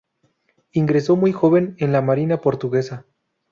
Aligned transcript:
Ingresó 0.71 1.15
muy 1.15 1.31
joven 1.31 1.75
en 1.77 1.91
la 1.91 2.01
marina 2.01 2.37
portuguesa. 2.37 3.05